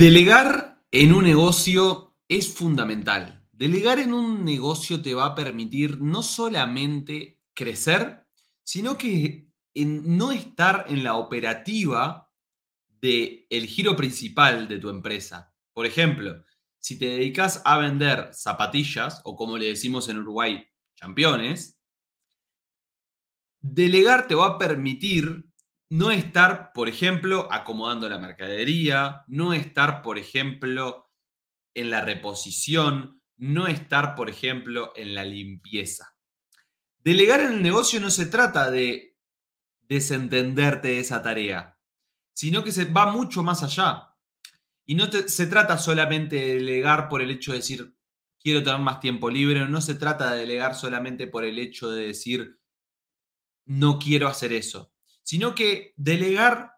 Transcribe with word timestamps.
Delegar 0.00 0.82
en 0.92 1.12
un 1.12 1.24
negocio 1.24 2.16
es 2.26 2.54
fundamental. 2.54 3.46
Delegar 3.52 3.98
en 3.98 4.14
un 4.14 4.46
negocio 4.46 5.02
te 5.02 5.12
va 5.12 5.26
a 5.26 5.34
permitir 5.34 6.00
no 6.00 6.22
solamente 6.22 7.42
crecer, 7.52 8.26
sino 8.62 8.96
que 8.96 9.50
no 9.74 10.32
estar 10.32 10.86
en 10.88 11.04
la 11.04 11.16
operativa 11.16 12.32
del 12.88 13.46
el 13.50 13.66
giro 13.66 13.94
principal 13.94 14.68
de 14.68 14.78
tu 14.78 14.88
empresa. 14.88 15.54
Por 15.74 15.84
ejemplo, 15.84 16.46
si 16.78 16.98
te 16.98 17.04
dedicas 17.04 17.60
a 17.66 17.76
vender 17.76 18.30
zapatillas, 18.32 19.20
o 19.24 19.36
como 19.36 19.58
le 19.58 19.66
decimos 19.66 20.08
en 20.08 20.16
Uruguay, 20.16 20.66
championes, 20.94 21.78
delegar 23.60 24.26
te 24.28 24.34
va 24.34 24.46
a 24.46 24.58
permitir 24.58 25.49
no 25.90 26.12
estar, 26.12 26.72
por 26.72 26.88
ejemplo, 26.88 27.48
acomodando 27.52 28.08
la 28.08 28.18
mercadería, 28.18 29.24
no 29.26 29.52
estar, 29.52 30.02
por 30.02 30.18
ejemplo, 30.18 31.10
en 31.74 31.90
la 31.90 32.00
reposición, 32.00 33.20
no 33.36 33.66
estar, 33.66 34.14
por 34.14 34.30
ejemplo, 34.30 34.92
en 34.94 35.14
la 35.14 35.24
limpieza. 35.24 36.14
Delegar 36.98 37.40
en 37.40 37.54
el 37.54 37.62
negocio 37.62 37.98
no 38.00 38.10
se 38.10 38.26
trata 38.26 38.70
de 38.70 39.16
desentenderte 39.82 40.88
de 40.88 41.00
esa 41.00 41.22
tarea, 41.22 41.76
sino 42.34 42.62
que 42.62 42.70
se 42.70 42.84
va 42.84 43.10
mucho 43.10 43.42
más 43.42 43.64
allá. 43.64 44.14
Y 44.86 44.94
no 44.94 45.10
se 45.10 45.46
trata 45.46 45.76
solamente 45.76 46.36
de 46.36 46.54
delegar 46.54 47.08
por 47.08 47.20
el 47.20 47.32
hecho 47.32 47.50
de 47.50 47.58
decir, 47.58 47.96
quiero 48.38 48.62
tener 48.62 48.78
más 48.78 49.00
tiempo 49.00 49.28
libre, 49.28 49.66
no 49.66 49.80
se 49.80 49.96
trata 49.96 50.32
de 50.32 50.40
delegar 50.40 50.76
solamente 50.76 51.26
por 51.26 51.44
el 51.44 51.58
hecho 51.58 51.90
de 51.90 52.06
decir, 52.06 52.60
no 53.64 53.98
quiero 53.98 54.28
hacer 54.28 54.52
eso 54.52 54.92
sino 55.22 55.54
que 55.54 55.94
delegar 55.96 56.72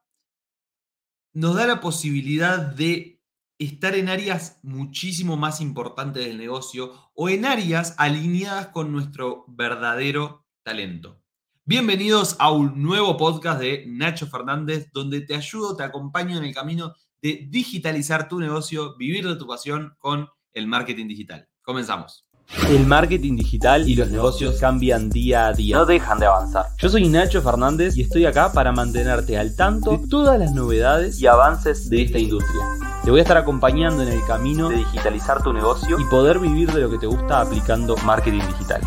nos 1.35 1.55
da 1.55 1.67
la 1.67 1.81
posibilidad 1.81 2.59
de 2.59 3.23
estar 3.59 3.95
en 3.95 4.09
áreas 4.09 4.59
muchísimo 4.63 5.37
más 5.37 5.61
importantes 5.61 6.27
del 6.27 6.39
negocio 6.39 7.11
o 7.15 7.29
en 7.29 7.45
áreas 7.45 7.95
alineadas 7.99 8.69
con 8.69 8.93
nuestro 8.93 9.45
verdadero 9.49 10.47
talento. 10.63 11.23
Bienvenidos 11.65 12.37
a 12.41 12.51
un 12.51 12.83
nuevo 12.83 13.17
podcast 13.17 13.61
de 13.61 13.85
Nacho 13.87 14.27
Fernández, 14.27 14.91
donde 14.93 15.21
te 15.21 15.37
ayudo, 15.37 15.77
te 15.77 15.85
acompaño 15.85 16.37
en 16.37 16.45
el 16.45 16.53
camino 16.53 16.95
de 17.23 17.47
digitalizar 17.49 18.29
tu 18.29 18.41
negocio, 18.41 18.97
vivir 18.97 19.29
de 19.29 19.37
tu 19.37 19.47
pasión 19.47 19.95
con 19.99 20.29
el 20.53 20.67
marketing 20.67 21.07
digital. 21.07 21.49
Comenzamos. 21.63 22.32
El 22.69 22.87
marketing 22.87 23.37
digital 23.37 23.89
y 23.89 23.95
los 23.95 24.11
negocios 24.11 24.59
cambian 24.61 25.11
día 25.11 25.49
a 25.49 25.53
día. 25.53 25.77
No 25.77 25.87
dejan 25.87 26.19
de 26.19 26.27
avanzar. 26.27 26.67
Yo 26.79 26.89
soy 26.89 27.09
Nacho 27.09 27.43
Fernández 27.43 27.97
y 27.97 28.03
estoy 28.03 28.27
acá 28.27 28.53
para 28.53 28.73
mantenerte 28.73 29.39
al 29.39 29.57
tanto 29.57 29.97
de 29.97 30.09
todas 30.09 30.39
las 30.39 30.53
novedades 30.53 31.21
y 31.21 31.27
avances 31.27 31.89
de 31.91 32.03
esta 32.03 32.19
industria. 32.19 32.63
Te 33.05 33.11
voy 33.11 33.21
a 33.21 33.23
estar 33.23 33.37
acompañando 33.37 34.03
en 34.03 34.09
el 34.09 34.25
camino 34.27 34.69
de 34.69 34.77
digitalizar 34.77 35.43
tu 35.43 35.53
negocio 35.53 35.99
y 35.99 36.05
poder 36.05 36.39
vivir 36.39 36.71
de 36.73 36.81
lo 36.81 36.91
que 36.91 36.99
te 36.99 37.07
gusta 37.07 37.41
aplicando 37.41 37.97
marketing 37.99 38.43
digital. 38.47 38.81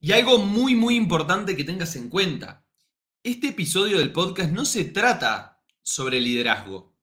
Y 0.00 0.12
algo 0.12 0.38
muy, 0.38 0.74
muy 0.74 0.96
importante 0.96 1.56
que 1.56 1.64
tengas 1.64 1.94
en 1.94 2.08
cuenta. 2.08 2.64
Este 3.22 3.48
episodio 3.48 3.98
del 3.98 4.12
podcast 4.12 4.50
no 4.50 4.64
se 4.64 4.84
trata 4.84 5.62
sobre 5.82 6.20
liderazgo, 6.20 6.96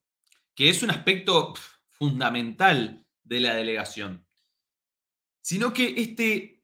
que 0.55 0.69
es 0.69 0.81
un 0.83 0.89
aspecto 0.89 1.53
fundamental 1.91 3.06
de 3.27 3.39
la 3.39 3.55
delegación, 3.55 4.25
sino 5.41 5.73
que 5.73 5.93
este, 5.97 6.63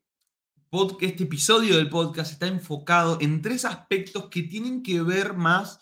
este 1.02 1.24
episodio 1.24 1.78
del 1.78 1.90
podcast 1.90 2.32
está 2.32 2.48
enfocado 2.48 3.18
en 3.22 3.42
tres 3.42 3.66
aspectos 3.66 4.30
que 4.30 4.44
tienen 4.44 4.84
que 4.84 5.02
ver 5.02 5.34
más 5.34 5.80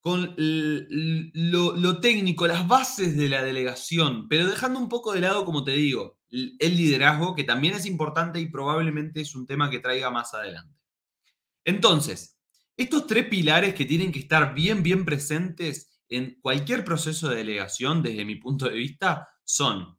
con 0.00 0.34
lo, 0.36 2.00
técnico, 2.00 2.46
las 2.46 2.68
bases 2.68 3.16
de 3.16 3.28
la 3.30 3.42
delegación, 3.42 4.28
pero 4.28 4.46
dejando 4.46 4.78
un 4.78 4.90
poco 4.90 5.14
de 5.14 5.20
lado, 5.20 5.46
como 5.46 5.64
te 5.64 5.72
digo, 5.72 6.18
el 6.30 6.76
liderazgo, 6.76 7.34
que 7.34 7.44
también 7.44 7.72
es 7.72 7.86
importante 7.86 8.38
y 8.38 8.50
probablemente 8.50 9.22
es 9.22 9.34
un 9.34 9.46
tema 9.46 9.70
que 9.70 9.80
traiga 9.80 10.10
más 10.10 10.34
adelante. 10.34 10.78
Entonces, 11.64 12.38
estos 12.76 13.06
tres 13.06 13.28
pilares 13.28 13.74
que 13.74 13.86
tienen 13.86 14.12
que 14.12 14.18
estar 14.18 14.54
bien, 14.54 14.82
bien 14.82 15.06
presentes 15.06 16.02
en 16.10 16.38
cualquier 16.42 16.84
proceso 16.84 17.30
de 17.30 17.36
delegación, 17.36 18.02
desde 18.02 18.26
mi 18.26 18.36
punto 18.36 18.68
de 18.68 18.74
vista, 18.74 19.28
son 19.44 19.98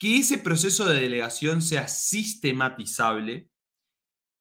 que 0.00 0.16
ese 0.16 0.38
proceso 0.38 0.86
de 0.86 0.98
delegación 0.98 1.60
sea 1.60 1.86
sistematizable, 1.86 3.50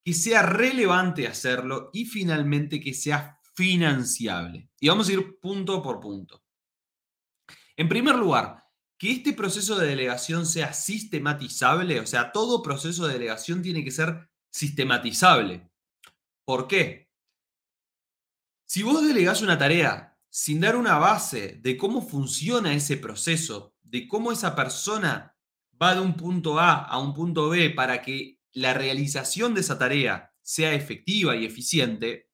que 0.05 0.13
sea 0.13 0.41
relevante 0.41 1.27
hacerlo 1.27 1.89
y 1.91 2.05
finalmente 2.05 2.79
que 2.79 2.94
sea 2.94 3.39
financiable. 3.55 4.69
Y 4.79 4.88
vamos 4.88 5.09
a 5.09 5.13
ir 5.13 5.38
punto 5.41 5.83
por 5.83 6.00
punto. 6.00 6.41
En 7.75 7.89
primer 7.89 8.16
lugar, 8.16 8.63
que 8.97 9.11
este 9.11 9.33
proceso 9.33 9.77
de 9.77 9.88
delegación 9.88 10.45
sea 10.45 10.71
sistematizable, 10.71 12.00
o 12.00 12.07
sea, 12.07 12.31
todo 12.31 12.63
proceso 12.63 13.06
de 13.06 13.13
delegación 13.13 13.61
tiene 13.61 13.83
que 13.83 13.91
ser 13.91 14.29
sistematizable. 14.50 15.69
¿Por 16.45 16.67
qué? 16.67 17.09
Si 18.66 18.81
vos 18.83 19.06
delegás 19.06 19.41
una 19.41 19.57
tarea 19.57 20.17
sin 20.29 20.61
dar 20.61 20.77
una 20.77 20.97
base 20.97 21.59
de 21.61 21.75
cómo 21.75 22.01
funciona 22.01 22.73
ese 22.73 22.97
proceso, 22.97 23.75
de 23.89 24.07
cómo 24.07 24.31
esa 24.31 24.55
persona 24.55 25.35
va 25.81 25.95
de 25.95 26.01
un 26.01 26.16
punto 26.16 26.59
A 26.59 26.85
a 26.85 27.00
un 27.00 27.13
punto 27.13 27.50
B 27.50 27.72
para 27.72 28.01
que 28.01 28.39
la 28.53 28.73
realización 28.73 29.53
de 29.53 29.61
esa 29.61 29.77
tarea 29.77 30.33
sea 30.41 30.73
efectiva 30.73 31.35
y 31.35 31.45
eficiente, 31.45 32.29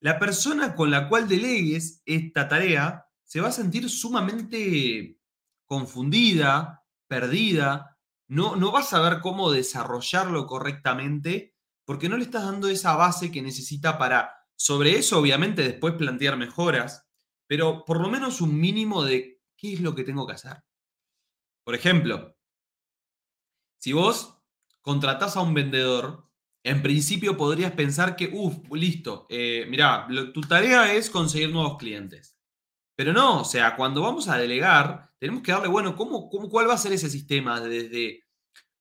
la 0.00 0.18
persona 0.18 0.74
con 0.74 0.90
la 0.90 1.08
cual 1.08 1.28
delegues 1.28 2.02
esta 2.04 2.48
tarea 2.48 3.06
se 3.24 3.40
va 3.40 3.48
a 3.48 3.52
sentir 3.52 3.88
sumamente 3.88 5.18
confundida, 5.64 6.84
perdida, 7.08 7.98
no, 8.28 8.56
no 8.56 8.72
va 8.72 8.80
a 8.80 8.84
saber 8.84 9.20
cómo 9.20 9.50
desarrollarlo 9.50 10.46
correctamente 10.46 11.54
porque 11.84 12.08
no 12.08 12.16
le 12.16 12.24
estás 12.24 12.44
dando 12.44 12.68
esa 12.68 12.96
base 12.96 13.30
que 13.30 13.42
necesita 13.42 13.98
para, 13.98 14.34
sobre 14.56 14.96
eso 14.96 15.18
obviamente 15.18 15.62
después 15.62 15.94
plantear 15.94 16.36
mejoras, 16.36 17.06
pero 17.46 17.84
por 17.84 18.00
lo 18.00 18.08
menos 18.08 18.40
un 18.40 18.58
mínimo 18.58 19.04
de 19.04 19.33
qué 19.64 19.72
es 19.72 19.80
lo 19.80 19.94
que 19.94 20.04
tengo 20.04 20.26
que 20.26 20.34
hacer. 20.34 20.62
Por 21.64 21.74
ejemplo, 21.74 22.36
si 23.80 23.94
vos 23.94 24.38
contratás 24.82 25.38
a 25.38 25.40
un 25.40 25.54
vendedor, 25.54 26.28
en 26.62 26.82
principio 26.82 27.38
podrías 27.38 27.72
pensar 27.72 28.14
que, 28.14 28.28
uff, 28.30 28.58
listo, 28.72 29.26
eh, 29.30 29.64
mirá, 29.70 30.06
tu 30.34 30.42
tarea 30.42 30.92
es 30.92 31.08
conseguir 31.08 31.48
nuevos 31.50 31.78
clientes. 31.78 32.36
Pero 32.94 33.14
no, 33.14 33.40
o 33.40 33.44
sea, 33.46 33.74
cuando 33.74 34.02
vamos 34.02 34.28
a 34.28 34.36
delegar, 34.36 35.10
tenemos 35.18 35.42
que 35.42 35.52
darle, 35.52 35.68
bueno, 35.68 35.96
¿cómo, 35.96 36.28
cómo, 36.28 36.50
cuál 36.50 36.68
va 36.68 36.74
a 36.74 36.78
ser 36.78 36.92
ese 36.92 37.08
sistema? 37.08 37.58
Desde 37.58 38.22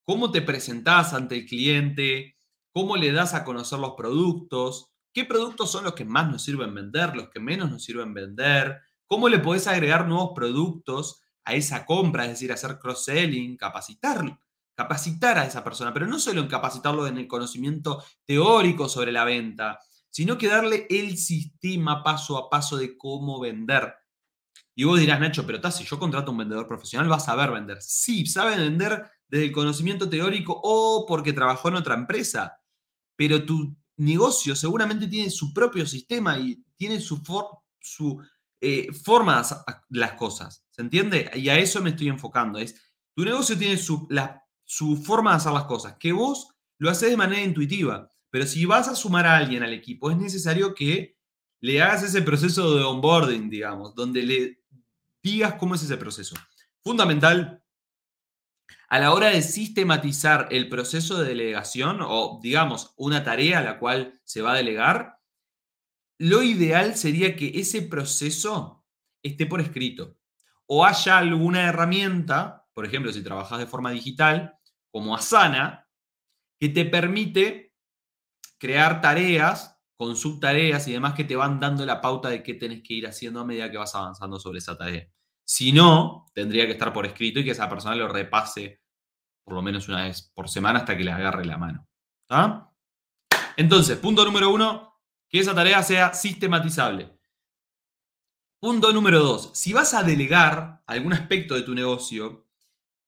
cómo 0.05 0.31
te 0.31 0.41
presentás 0.41 1.13
ante 1.13 1.35
el 1.35 1.45
cliente, 1.45 2.37
cómo 2.73 2.97
le 2.97 3.13
das 3.13 3.33
a 3.33 3.45
conocer 3.45 3.79
los 3.79 3.93
productos, 3.95 4.91
qué 5.13 5.23
productos 5.23 5.71
son 5.71 5.85
los 5.85 5.93
que 5.93 6.03
más 6.03 6.29
nos 6.29 6.43
sirven 6.43 6.75
vender, 6.75 7.15
los 7.15 7.29
que 7.29 7.39
menos 7.39 7.71
nos 7.71 7.85
sirven 7.85 8.13
vender, 8.13 8.81
cómo 9.07 9.29
le 9.29 9.39
podés 9.39 9.67
agregar 9.67 10.07
nuevos 10.07 10.31
productos 10.35 11.21
a 11.45 11.53
esa 11.53 11.85
compra, 11.85 12.23
es 12.25 12.31
decir, 12.31 12.51
hacer 12.51 12.79
cross-selling, 12.79 13.57
capacitar, 13.57 14.39
capacitar 14.75 15.37
a 15.37 15.45
esa 15.45 15.63
persona, 15.63 15.93
pero 15.93 16.07
no 16.07 16.19
solo 16.19 16.41
en 16.41 16.47
capacitarlo 16.47 17.05
en 17.07 17.17
el 17.17 17.27
conocimiento 17.27 18.03
teórico 18.25 18.87
sobre 18.89 19.11
la 19.11 19.25
venta, 19.25 19.79
sino 20.09 20.37
que 20.37 20.47
darle 20.47 20.87
el 20.89 21.17
sistema 21.17 22.03
paso 22.03 22.37
a 22.37 22.49
paso 22.49 22.77
de 22.77 22.97
cómo 22.97 23.39
vender. 23.39 23.93
Y 24.75 24.85
vos 24.85 24.99
dirás, 24.99 25.19
Nacho, 25.19 25.45
pero 25.45 25.71
si 25.71 25.83
yo 25.83 25.99
contrato 25.99 26.29
a 26.29 26.31
un 26.31 26.37
vendedor 26.39 26.67
profesional, 26.67 27.11
va 27.11 27.17
a 27.17 27.19
saber 27.19 27.51
vender. 27.51 27.81
Sí, 27.81 28.25
sabe 28.25 28.57
vender 28.57 29.03
desde 29.27 29.45
el 29.45 29.51
conocimiento 29.51 30.09
teórico 30.09 30.59
o 30.63 31.05
porque 31.07 31.33
trabajó 31.33 31.69
en 31.69 31.75
otra 31.75 31.95
empresa, 31.95 32.59
pero 33.15 33.43
tu 33.45 33.75
negocio 33.97 34.55
seguramente 34.55 35.07
tiene 35.07 35.29
su 35.29 35.53
propio 35.53 35.85
sistema 35.85 36.37
y 36.39 36.63
tiene 36.75 36.99
su, 36.99 37.21
su 37.79 38.21
eh, 38.63 38.87
las 39.89 40.13
cosas. 40.13 40.65
¿Se 40.71 40.81
entiende? 40.81 41.29
Y 41.35 41.49
a 41.49 41.59
eso 41.59 41.81
me 41.81 41.91
estoy 41.91 42.07
enfocando. 42.07 42.59
Es, 42.59 42.75
tu 43.13 43.23
negocio 43.23 43.57
tiene 43.57 43.77
su, 43.77 44.07
su 44.63 44.97
forma 44.97 45.31
de 45.31 45.37
hacer 45.37 45.51
las 45.51 45.65
cosas, 45.65 45.97
que 45.99 46.13
vos 46.13 46.55
lo 46.77 46.89
haces 46.89 47.09
de 47.09 47.17
manera 47.17 47.41
intuitiva. 47.41 48.11
Pero 48.29 48.47
si 48.47 48.65
vas 48.65 48.87
a 48.87 48.95
sumar 48.95 49.27
a 49.27 49.37
alguien 49.37 49.61
al 49.63 49.73
equipo, 49.73 50.09
es 50.09 50.17
necesario 50.17 50.73
que 50.73 51.17
le 51.59 51.81
hagas 51.81 52.03
ese 52.03 52.21
proceso 52.21 52.75
de 52.75 52.83
onboarding, 52.83 53.49
digamos, 53.49 53.93
donde 53.95 54.23
le 54.23 54.63
digas 55.21 55.55
cómo 55.55 55.75
es 55.75 55.83
ese 55.83 55.97
proceso. 55.97 56.35
Fundamental, 56.81 57.63
a 58.89 58.99
la 58.99 59.13
hora 59.13 59.29
de 59.29 59.41
sistematizar 59.41 60.47
el 60.51 60.69
proceso 60.69 61.19
de 61.19 61.29
delegación 61.29 61.99
o, 62.01 62.39
digamos, 62.41 62.93
una 62.97 63.23
tarea 63.23 63.59
a 63.59 63.63
la 63.63 63.79
cual 63.79 64.19
se 64.23 64.41
va 64.41 64.53
a 64.53 64.57
delegar, 64.57 65.19
lo 66.23 66.41
ideal 66.41 66.95
sería 66.95 67.35
que 67.35 67.51
ese 67.59 67.81
proceso 67.81 68.85
esté 69.21 69.45
por 69.45 69.61
escrito 69.61 70.17
o 70.65 70.85
haya 70.85 71.17
alguna 71.17 71.63
herramienta, 71.63 72.65
por 72.73 72.85
ejemplo, 72.85 73.11
si 73.11 73.23
trabajas 73.23 73.59
de 73.59 73.67
forma 73.67 73.91
digital, 73.91 74.57
como 74.91 75.15
Asana, 75.15 75.87
que 76.59 76.69
te 76.69 76.85
permite 76.85 77.73
crear 78.57 79.01
tareas 79.01 79.73
subtareas 80.13 80.85
y 80.87 80.91
demás 80.91 81.13
que 81.13 81.23
te 81.23 81.35
van 81.35 81.59
dando 81.59 81.85
la 81.85 82.01
pauta 82.01 82.29
de 82.29 82.43
qué 82.43 82.55
tenés 82.55 82.83
que 82.83 82.95
ir 82.95 83.07
haciendo 83.07 83.39
a 83.39 83.45
medida 83.45 83.71
que 83.71 83.77
vas 83.77 83.95
avanzando 83.95 84.37
sobre 84.39 84.59
esa 84.59 84.77
tarea. 84.77 85.07
Si 85.45 85.71
no, 85.71 86.25
tendría 86.33 86.65
que 86.65 86.73
estar 86.73 86.91
por 86.91 87.05
escrito 87.05 87.39
y 87.39 87.45
que 87.45 87.51
esa 87.51 87.69
persona 87.69 87.95
lo 87.95 88.09
repase 88.09 88.81
por 89.45 89.53
lo 89.53 89.61
menos 89.61 89.87
una 89.87 90.05
vez 90.05 90.31
por 90.33 90.49
semana 90.49 90.79
hasta 90.79 90.97
que 90.97 91.03
le 91.03 91.11
agarre 91.11 91.45
la 91.45 91.57
mano. 91.57 91.87
Entonces, 93.55 93.97
punto 93.97 94.25
número 94.25 94.49
uno, 94.49 94.92
que 95.33 95.39
esa 95.39 95.55
tarea 95.55 95.81
sea 95.81 96.13
sistematizable. 96.13 97.11
Punto 98.59 98.93
número 98.93 99.19
dos, 99.19 99.49
si 99.55 99.73
vas 99.73 99.95
a 99.95 100.03
delegar 100.03 100.83
algún 100.85 101.11
aspecto 101.11 101.55
de 101.55 101.63
tu 101.63 101.73
negocio, 101.73 102.45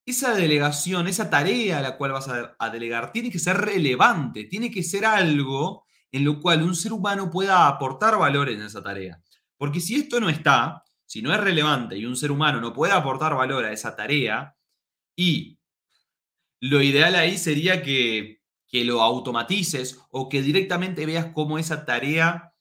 esa 0.07 0.33
delegación, 0.33 1.07
esa 1.07 1.29
tarea 1.29 1.77
a 1.77 1.81
la 1.83 1.97
cual 1.97 2.13
vas 2.13 2.27
a, 2.27 2.69
delegar, 2.71 3.11
tiene 3.11 3.29
que 3.29 3.37
ser 3.37 3.57
relevante, 3.57 4.45
tiene 4.45 4.71
que 4.71 4.81
ser 4.81 5.05
algo 5.05 5.85
en 6.11 6.25
lo 6.25 6.41
cual 6.41 6.63
un 6.63 6.75
ser 6.75 6.93
humano 6.93 7.29
pueda 7.29 7.67
aportar 7.67 8.17
valor 8.17 8.49
en 8.49 8.63
esa 8.63 8.81
tarea. 8.81 9.21
Porque 9.55 9.79
si 9.79 9.93
esto 9.93 10.19
no 10.19 10.27
está, 10.27 10.83
si 11.05 11.21
no 11.21 11.31
es 11.31 11.39
relevante 11.39 11.95
y 11.95 12.07
un 12.07 12.15
ser 12.15 12.31
humano 12.31 12.59
no 12.59 12.73
puede 12.73 12.93
aportar 12.93 13.35
valor 13.35 13.65
a 13.65 13.71
esa 13.71 13.95
tarea, 13.95 14.55
y 15.15 15.59
lo 16.59 16.81
ideal 16.81 17.13
ahí 17.13 17.37
sería 17.37 17.83
que, 17.83 18.41
que 18.67 18.83
lo 18.83 19.01
automatices 19.01 19.99
o 20.11 20.29
que 20.29 20.41
directamente 20.41 21.05
veas 21.05 21.27
cómo 21.33 21.57
esa 21.57 21.85
tarea 21.85 22.53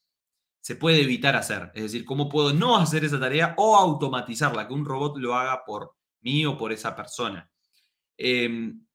se 0.61 0.77
puede 0.77 1.03
evitar 1.03 1.37
hacer. 1.37 1.71
Es 1.75 1.83
decir, 1.83 2.05
cómo 2.05 2.29
puedo 2.29 2.53
no 2.53 2.77
hacer 2.77 3.05
esa 3.05 3.21
tarea 3.21 3.55
o 3.59 3.77
automatizarla, 3.77 4.67
que 4.67 4.75
un 4.75 4.85
robot 4.85 5.19
lo 5.19 5.35
haga 5.35 5.65
por 5.65 5.95
mí 6.23 6.47
o 6.47 6.57
por 6.57 6.73
esa 6.73 6.97
persona. 6.97 7.51
Em, 8.17 8.87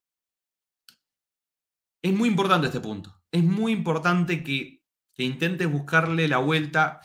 es 2.02 2.14
muy 2.14 2.30
importante 2.30 2.68
este 2.68 2.80
punto. 2.80 3.22
Es 3.32 3.44
muy 3.44 3.72
importante 3.72 4.44
que, 4.44 4.82
que 5.14 5.24
intentes 5.24 5.72
buscarle 5.72 6.28
la 6.28 6.38
vuelta 6.38 7.02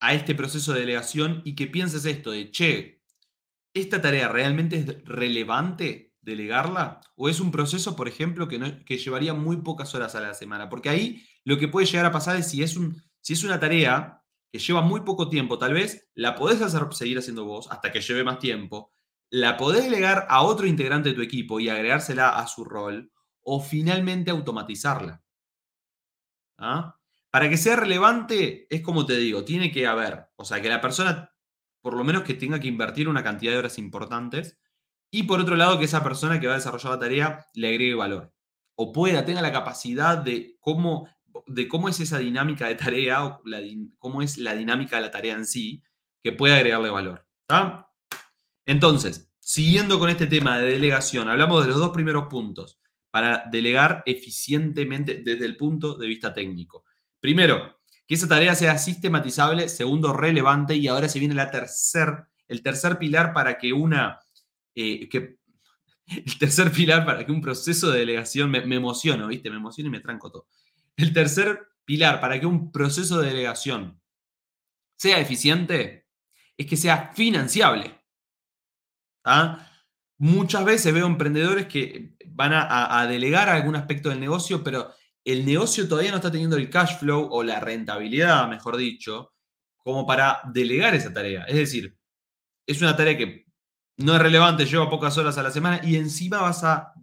a 0.00 0.14
este 0.14 0.34
proceso 0.34 0.72
de 0.72 0.80
delegación 0.80 1.42
y 1.44 1.54
que 1.54 1.66
pienses 1.66 2.04
esto 2.04 2.30
de, 2.30 2.50
che, 2.50 3.02
¿esta 3.74 4.00
tarea 4.00 4.28
realmente 4.28 4.76
es 4.76 5.04
relevante 5.04 6.09
delegarla? 6.30 7.00
¿O 7.16 7.28
es 7.28 7.40
un 7.40 7.50
proceso, 7.50 7.96
por 7.96 8.08
ejemplo, 8.08 8.48
que, 8.48 8.84
que 8.84 8.98
llevaría 8.98 9.34
muy 9.34 9.58
pocas 9.58 9.94
horas 9.94 10.14
a 10.14 10.20
la 10.20 10.34
semana? 10.34 10.68
Porque 10.68 10.88
ahí 10.88 11.22
lo 11.44 11.58
que 11.58 11.68
puede 11.68 11.86
llegar 11.86 12.06
a 12.06 12.12
pasar 12.12 12.36
es 12.36 12.48
si 12.48 12.62
es, 12.62 12.76
un, 12.76 13.02
si 13.20 13.34
es 13.34 13.44
una 13.44 13.60
tarea 13.60 14.22
que 14.52 14.58
lleva 14.58 14.80
muy 14.80 15.02
poco 15.02 15.28
tiempo, 15.28 15.58
tal 15.58 15.74
vez 15.74 16.10
la 16.14 16.34
podés 16.34 16.60
hacer, 16.62 16.82
seguir 16.92 17.18
haciendo 17.18 17.44
vos 17.44 17.68
hasta 17.70 17.92
que 17.92 18.00
lleve 18.00 18.24
más 18.24 18.38
tiempo, 18.38 18.92
la 19.30 19.56
podés 19.56 19.84
delegar 19.84 20.26
a 20.28 20.42
otro 20.42 20.66
integrante 20.66 21.10
de 21.10 21.14
tu 21.14 21.22
equipo 21.22 21.60
y 21.60 21.68
agregársela 21.68 22.30
a 22.38 22.46
su 22.46 22.64
rol, 22.64 23.12
o 23.42 23.60
finalmente 23.60 24.30
automatizarla. 24.30 25.22
¿Ah? 26.58 26.96
Para 27.30 27.48
que 27.48 27.56
sea 27.56 27.76
relevante, 27.76 28.66
es 28.74 28.82
como 28.82 29.06
te 29.06 29.16
digo, 29.16 29.44
tiene 29.44 29.70
que 29.70 29.86
haber, 29.86 30.28
o 30.36 30.44
sea, 30.44 30.60
que 30.60 30.68
la 30.68 30.80
persona, 30.80 31.32
por 31.80 31.94
lo 31.94 32.04
menos 32.04 32.24
que 32.24 32.34
tenga 32.34 32.58
que 32.60 32.68
invertir 32.68 33.08
una 33.08 33.22
cantidad 33.22 33.52
de 33.52 33.58
horas 33.58 33.78
importantes, 33.78 34.58
y 35.10 35.24
por 35.24 35.40
otro 35.40 35.56
lado, 35.56 35.78
que 35.78 35.84
esa 35.84 36.02
persona 36.02 36.40
que 36.40 36.46
va 36.46 36.54
a 36.54 36.56
desarrollar 36.56 36.92
la 36.92 36.98
tarea 36.98 37.46
le 37.54 37.68
agregue 37.68 37.94
valor, 37.94 38.32
o 38.74 38.92
pueda, 38.92 39.24
tenga 39.24 39.42
la 39.42 39.52
capacidad 39.52 40.18
de 40.18 40.56
cómo 40.60 41.08
de 41.46 41.68
cómo 41.68 41.88
es 41.88 42.00
esa 42.00 42.18
dinámica 42.18 42.66
de 42.66 42.74
tarea 42.74 43.24
o 43.24 43.42
cómo 43.98 44.22
es 44.22 44.38
la 44.38 44.54
dinámica 44.54 44.96
de 44.96 45.02
la 45.02 45.10
tarea 45.10 45.34
en 45.34 45.46
sí 45.46 45.82
que 46.22 46.32
puede 46.32 46.54
agregarle 46.54 46.90
valor. 46.90 47.26
Entonces, 48.66 49.32
siguiendo 49.38 49.98
con 49.98 50.10
este 50.10 50.26
tema 50.26 50.58
de 50.58 50.72
delegación, 50.72 51.28
hablamos 51.28 51.64
de 51.64 51.70
los 51.70 51.78
dos 51.78 51.90
primeros 51.90 52.26
puntos 52.26 52.78
para 53.10 53.44
delegar 53.50 54.02
eficientemente 54.06 55.22
desde 55.24 55.46
el 55.46 55.56
punto 55.56 55.96
de 55.96 56.06
vista 56.06 56.32
técnico. 56.32 56.84
Primero, 57.18 57.80
que 58.06 58.14
esa 58.14 58.28
tarea 58.28 58.54
sea 58.54 58.78
sistematizable. 58.78 59.68
Segundo, 59.68 60.12
relevante. 60.12 60.76
Y 60.76 60.86
ahora 60.88 61.08
se 61.08 61.18
viene 61.18 61.34
la 61.34 61.50
tercer, 61.50 62.24
el 62.48 62.62
tercer 62.62 62.98
pilar 62.98 63.32
para 63.32 63.58
que 63.58 63.72
una... 63.72 64.20
Eh, 64.74 65.08
que, 65.08 65.38
el 66.06 66.38
tercer 66.38 66.72
pilar 66.72 67.04
para 67.06 67.24
que 67.24 67.32
un 67.32 67.40
proceso 67.40 67.90
de 67.90 68.00
delegación, 68.00 68.50
me, 68.50 68.64
me 68.66 68.76
emociono, 68.76 69.28
¿viste? 69.28 69.50
Me 69.50 69.56
emociono 69.56 69.88
y 69.88 69.92
me 69.92 70.00
tranco 70.00 70.30
todo. 70.30 70.48
El 70.96 71.12
tercer 71.12 71.68
pilar 71.84 72.20
para 72.20 72.38
que 72.38 72.46
un 72.46 72.72
proceso 72.72 73.20
de 73.20 73.28
delegación 73.28 74.00
sea 74.96 75.18
eficiente 75.18 76.06
es 76.56 76.66
que 76.66 76.76
sea 76.76 77.12
financiable. 77.14 77.98
¿Ah? 79.24 79.66
Muchas 80.18 80.64
veces 80.64 80.92
veo 80.92 81.06
emprendedores 81.06 81.66
que 81.66 82.16
van 82.26 82.52
a, 82.52 83.06
delegar 83.06 83.48
algún 83.48 83.76
aspecto 83.76 84.10
del 84.10 84.20
negocio, 84.20 84.62
pero 84.62 84.92
el 85.24 85.46
negocio 85.46 85.88
todavía 85.88 86.10
no 86.10 86.18
está 86.18 86.30
teniendo 86.30 86.56
el 86.56 86.68
cash 86.68 86.98
flow 86.98 87.28
o 87.30 87.42
la 87.42 87.60
rentabilidad, 87.60 88.46
mejor 88.48 88.76
dicho, 88.76 89.32
como 89.78 90.06
para 90.06 90.42
delegar 90.52 90.94
esa 90.94 91.12
tarea. 91.12 91.44
Es 91.44 91.56
decir, 91.56 91.96
es 92.66 92.80
una 92.82 92.94
tarea 92.94 93.16
que 93.16 93.46
no 94.02 94.14
es 94.14 94.22
relevante, 94.22 94.66
lleva 94.66 94.90
pocas 94.90 95.16
horas 95.18 95.38
a 95.38 95.42
la 95.42 95.50
semana 95.50 95.80
y 95.84 95.96
encima 95.96 96.40
vas 96.40 96.64
a, 96.64 96.94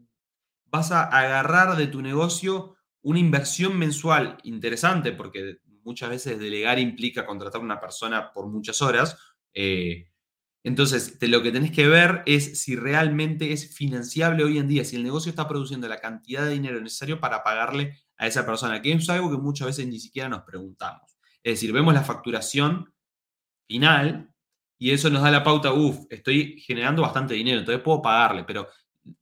vas 0.66 0.92
a 0.92 1.04
agarrar 1.04 1.78
de 1.78 1.88
tu 1.88 2.02
negocio 2.02 2.76
una 3.02 3.20
inversión 3.20 3.78
mensual 3.78 4.38
interesante, 4.44 5.12
porque 5.12 5.58
muchas 5.84 6.10
veces 6.10 6.40
delegar 6.40 6.80
implica 6.80 7.26
contratar 7.26 7.62
a 7.62 7.64
una 7.64 7.80
persona 7.80 8.34
por 8.34 8.48
muchas 8.48 8.82
horas. 8.82 9.18
Eh, 9.54 10.10
entonces, 10.64 11.18
lo 11.22 11.42
que 11.42 11.52
tenés 11.52 11.72
que 11.72 11.88
ver 11.88 12.24
es 12.26 12.62
si 12.62 12.76
realmente 12.76 13.54
es 13.54 13.74
financiable 13.74 14.44
hoy 14.44 14.58
en 14.58 14.68
día, 14.68 14.84
si 14.84 14.98
el 14.98 15.04
negocio 15.04 15.30
está 15.30 15.48
produciendo 15.48 15.88
la 15.88 16.02
cantidad 16.02 16.44
de 16.44 16.52
dinero 16.52 16.82
necesario 16.82 17.22
para 17.22 17.44
pagarle 17.44 17.98
a 18.18 18.28
esa 18.28 18.46
persona, 18.46 18.82
que 18.82 18.92
es 18.92 19.10
algo 19.10 19.32
que 19.32 19.38
muchas 19.38 19.68
veces 19.68 19.88
ni 19.88 20.00
siquiera 20.00 20.28
nos 20.28 20.42
preguntamos. 20.42 21.18
Es 21.44 21.54
decir, 21.54 21.72
vemos 21.72 21.94
la 21.94 22.04
facturación 22.04 22.94
final 23.68 24.34
y 24.78 24.92
eso 24.92 25.10
nos 25.10 25.22
da 25.22 25.32
la 25.32 25.44
pauta, 25.44 25.74
uff, 25.74 26.06
estoy 26.10 26.60
generando 26.60 27.02
bastante 27.02 27.34
dinero, 27.34 27.60
entonces 27.60 27.84
puedo 27.84 28.02
pagarle, 28.02 28.44
pero 28.44 28.68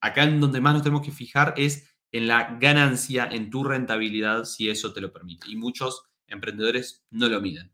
acá 0.01 0.23
en 0.23 0.39
donde 0.39 0.61
más 0.61 0.73
nos 0.73 0.83
tenemos 0.83 1.05
que 1.05 1.11
fijar 1.11 1.53
es 1.57 1.95
en 2.11 2.27
la 2.27 2.57
ganancia, 2.59 3.27
en 3.31 3.49
tu 3.49 3.63
rentabilidad, 3.63 4.45
si 4.45 4.69
eso 4.69 4.93
te 4.93 5.01
lo 5.01 5.11
permite. 5.11 5.49
Y 5.49 5.55
muchos 5.55 6.03
emprendedores 6.27 7.05
no 7.09 7.27
lo 7.27 7.41
miden. 7.41 7.73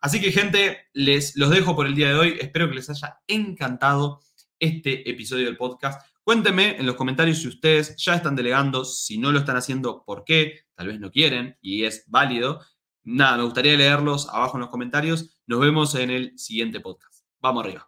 Así 0.00 0.20
que 0.20 0.32
gente, 0.32 0.88
les 0.92 1.36
los 1.36 1.50
dejo 1.50 1.74
por 1.74 1.86
el 1.86 1.94
día 1.94 2.08
de 2.08 2.14
hoy. 2.14 2.36
Espero 2.40 2.68
que 2.68 2.74
les 2.74 2.90
haya 2.90 3.18
encantado 3.26 4.20
este 4.58 5.08
episodio 5.08 5.46
del 5.46 5.56
podcast. 5.56 6.04
Cuéntenme 6.22 6.76
en 6.76 6.86
los 6.86 6.96
comentarios 6.96 7.38
si 7.38 7.48
ustedes 7.48 7.94
ya 7.96 8.16
están 8.16 8.34
delegando, 8.34 8.84
si 8.84 9.18
no 9.18 9.30
lo 9.30 9.38
están 9.38 9.56
haciendo, 9.56 10.02
por 10.04 10.24
qué, 10.24 10.62
tal 10.74 10.88
vez 10.88 10.98
no 10.98 11.10
quieren 11.10 11.56
y 11.60 11.84
es 11.84 12.04
válido. 12.08 12.60
Nada, 13.04 13.36
me 13.36 13.44
gustaría 13.44 13.76
leerlos 13.76 14.28
abajo 14.28 14.56
en 14.56 14.62
los 14.62 14.70
comentarios. 14.70 15.40
Nos 15.46 15.60
vemos 15.60 15.94
en 15.94 16.10
el 16.10 16.36
siguiente 16.36 16.80
podcast. 16.80 17.15
Vamos 17.46 17.64
arriba. 17.64 17.86